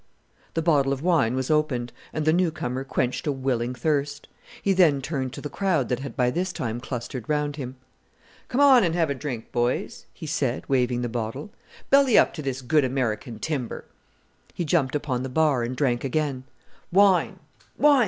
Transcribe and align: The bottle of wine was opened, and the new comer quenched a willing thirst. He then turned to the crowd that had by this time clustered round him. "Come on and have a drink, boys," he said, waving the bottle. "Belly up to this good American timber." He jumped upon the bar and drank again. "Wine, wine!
The 0.55 0.63
bottle 0.63 0.91
of 0.93 1.03
wine 1.03 1.35
was 1.35 1.51
opened, 1.51 1.93
and 2.11 2.25
the 2.25 2.33
new 2.33 2.49
comer 2.49 2.83
quenched 2.83 3.27
a 3.27 3.31
willing 3.31 3.75
thirst. 3.75 4.27
He 4.59 4.73
then 4.73 4.99
turned 4.99 5.31
to 5.33 5.41
the 5.41 5.47
crowd 5.49 5.89
that 5.89 5.99
had 5.99 6.17
by 6.17 6.31
this 6.31 6.51
time 6.51 6.79
clustered 6.79 7.29
round 7.29 7.57
him. 7.57 7.75
"Come 8.47 8.61
on 8.61 8.83
and 8.83 8.95
have 8.95 9.11
a 9.11 9.13
drink, 9.13 9.51
boys," 9.51 10.07
he 10.11 10.25
said, 10.25 10.67
waving 10.67 11.03
the 11.03 11.07
bottle. 11.07 11.51
"Belly 11.91 12.17
up 12.17 12.33
to 12.33 12.41
this 12.41 12.63
good 12.63 12.83
American 12.83 13.37
timber." 13.37 13.85
He 14.55 14.65
jumped 14.65 14.95
upon 14.95 15.21
the 15.21 15.29
bar 15.29 15.61
and 15.61 15.75
drank 15.77 16.03
again. 16.03 16.45
"Wine, 16.91 17.37
wine! 17.77 17.99